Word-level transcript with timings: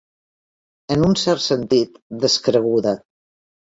En 0.95 1.03
un 1.09 1.13
cert 1.23 1.43
sentit, 1.49 2.01
descreguda. 2.25 2.95